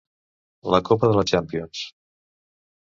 La 0.75 0.79
copa 0.89 1.11
de 1.11 1.19
la 1.21 1.27
Champions. 1.35 1.87